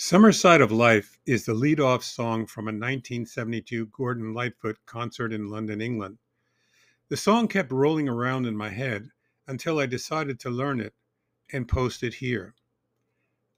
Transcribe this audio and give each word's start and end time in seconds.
Summer 0.00 0.30
Side 0.30 0.60
of 0.60 0.70
Life 0.70 1.18
is 1.26 1.44
the 1.44 1.54
lead 1.54 1.80
off 1.80 2.04
song 2.04 2.46
from 2.46 2.66
a 2.66 2.70
1972 2.70 3.86
Gordon 3.86 4.32
Lightfoot 4.32 4.78
concert 4.86 5.32
in 5.32 5.50
London, 5.50 5.80
England. 5.80 6.18
The 7.08 7.16
song 7.16 7.48
kept 7.48 7.72
rolling 7.72 8.08
around 8.08 8.46
in 8.46 8.56
my 8.56 8.68
head 8.68 9.10
until 9.48 9.80
I 9.80 9.86
decided 9.86 10.38
to 10.38 10.50
learn 10.50 10.78
it 10.78 10.94
and 11.52 11.66
post 11.66 12.04
it 12.04 12.14
here. 12.14 12.54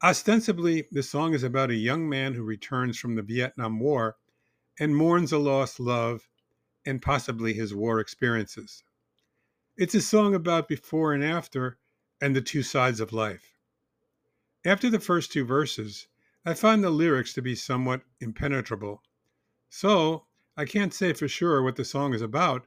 Ostensibly, 0.03 0.89
the 0.91 1.03
song 1.03 1.35
is 1.35 1.43
about 1.43 1.69
a 1.69 1.75
young 1.75 2.09
man 2.09 2.33
who 2.33 2.43
returns 2.43 2.99
from 2.99 3.17
the 3.17 3.23
Vietnam 3.23 3.79
War 3.79 4.17
and 4.79 4.97
mourns 4.97 5.33
a 5.33 5.39
lost 5.39 5.79
love 5.79 6.27
and 6.87 7.03
possibly 7.03 7.53
his 7.53 7.75
war 7.75 8.01
experiences. 8.01 8.83
It's 9.77 9.95
a 9.95 10.01
song 10.01 10.35
about 10.35 10.69
before 10.69 11.13
and 11.13 11.23
after 11.23 11.77
and 12.19 12.35
the 12.35 12.41
two 12.41 12.63
sides 12.63 12.99
of 12.99 13.13
life. 13.13 13.59
After 14.65 14.89
the 14.89 15.01
first 15.01 15.33
two 15.33 15.45
verses, 15.45 16.07
I 16.43 16.55
find 16.55 16.83
the 16.83 16.91
lyrics 16.91 17.35
to 17.35 17.43
be 17.43 17.55
somewhat 17.55 18.03
impenetrable. 18.19 19.03
So, 19.69 20.27
I 20.57 20.65
can't 20.65 20.95
say 20.95 21.13
for 21.13 21.29
sure 21.29 21.63
what 21.63 21.77
the 21.77 21.85
song 21.85 22.15
is 22.15 22.23
about, 22.23 22.67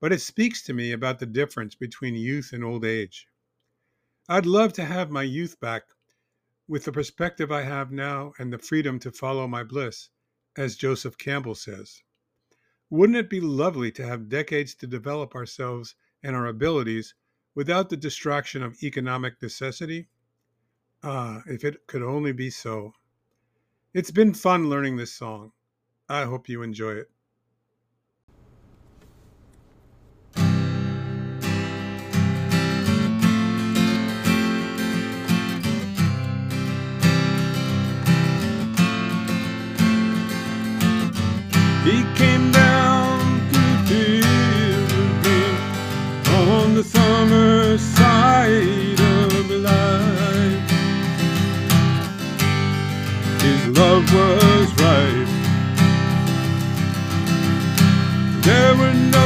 but 0.00 0.12
it 0.12 0.20
speaks 0.20 0.62
to 0.64 0.74
me 0.74 0.90
about 0.90 1.20
the 1.20 1.26
difference 1.26 1.76
between 1.76 2.16
youth 2.16 2.52
and 2.52 2.64
old 2.64 2.84
age. 2.84 3.28
I'd 4.28 4.46
love 4.46 4.72
to 4.74 4.84
have 4.84 5.12
my 5.12 5.22
youth 5.22 5.60
back 5.60 5.84
with 6.66 6.84
the 6.84 6.92
perspective 6.92 7.52
I 7.52 7.62
have 7.62 7.92
now 7.92 8.32
and 8.38 8.52
the 8.52 8.58
freedom 8.58 8.98
to 8.98 9.12
follow 9.12 9.46
my 9.46 9.62
bliss, 9.62 10.08
as 10.56 10.76
Joseph 10.76 11.16
Campbell 11.16 11.54
says. 11.54 12.02
Wouldn't 12.90 13.18
it 13.18 13.30
be 13.30 13.40
lovely 13.40 13.92
to 13.92 14.06
have 14.06 14.28
decades 14.28 14.74
to 14.76 14.88
develop 14.88 15.36
ourselves 15.36 15.94
and 16.22 16.34
our 16.34 16.46
abilities 16.46 17.14
without 17.54 17.90
the 17.90 17.96
distraction 17.96 18.62
of 18.62 18.82
economic 18.82 19.40
necessity? 19.40 20.08
Ah, 21.04 21.44
if 21.46 21.64
it 21.64 21.86
could 21.86 22.02
only 22.02 22.32
be 22.32 22.50
so. 22.50 22.92
It's 23.94 24.10
been 24.10 24.34
fun 24.34 24.68
learning 24.68 24.98
this 24.98 25.12
song. 25.14 25.52
I 26.08 26.24
hope 26.24 26.50
you 26.50 26.62
enjoy 26.62 26.96
it. 26.96 27.10
There 58.74 58.82
were 58.82 59.23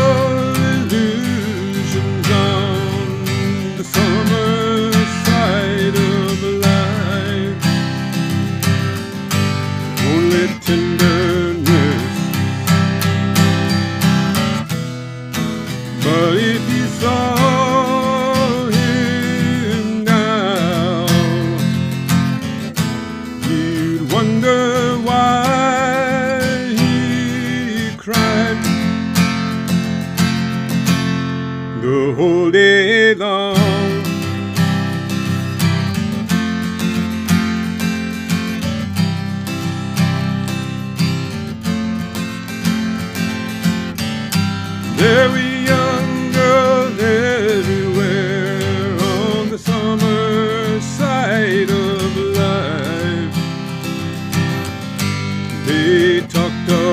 Were 44.98 45.38
young 45.38 46.32
girls 46.32 46.98
everywhere 47.00 48.60
on 49.00 49.48
the 49.48 49.56
summer 49.56 50.80
side 50.80 51.70
of 51.70 52.16
life. 52.42 53.36
They 55.66 56.20
talked 56.22 56.70
all 56.72 56.87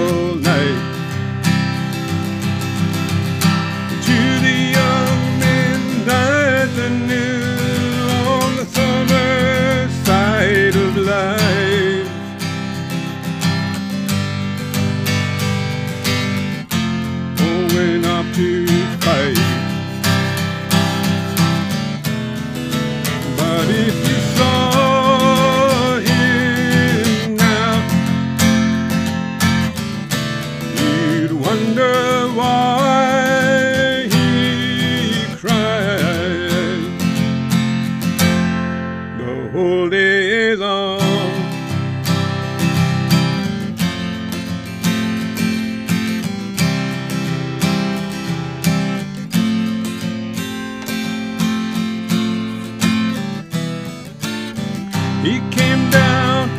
down 55.91 56.49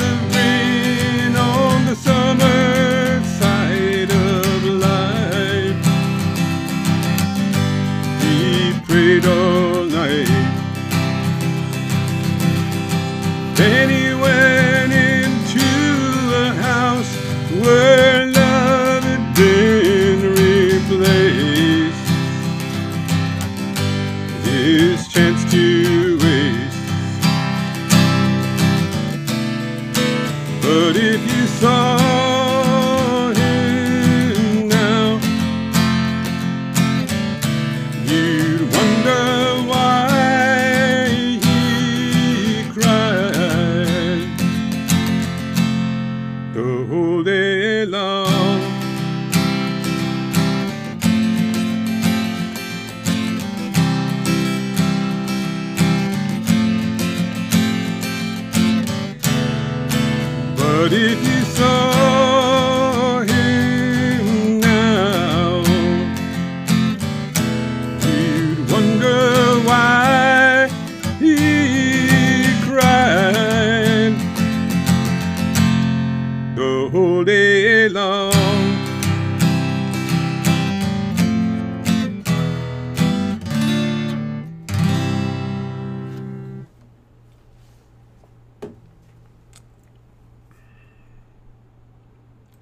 of 0.00 0.34
rain 0.34 1.36
on 1.36 1.86
the 1.86 1.96
summer 1.96 3.22
side 3.40 4.10
of 4.10 4.64
life. 4.88 5.80
He 8.22 8.72
prayed 8.86 9.24
all 9.26 9.84
night. 9.84 10.28
Then 13.56 13.88
he 13.96 14.06
went 14.26 14.92
into 14.92 15.68
a 16.44 16.52
house 16.68 17.12
where 17.62 17.93
the 46.54 46.86
whole 46.88 47.24
day 47.24 47.84
long. 47.84 48.60
But 60.56 60.92
if 60.92 61.26
you 61.26 61.43